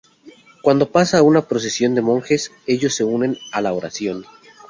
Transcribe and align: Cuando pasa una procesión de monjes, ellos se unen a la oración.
Cuando 0.63 0.91
pasa 0.91 1.21
una 1.21 1.43
procesión 1.43 1.93
de 1.93 2.01
monjes, 2.01 2.51
ellos 2.65 2.95
se 2.95 3.03
unen 3.03 3.37
a 3.51 3.61
la 3.61 3.71
oración. 3.71 4.25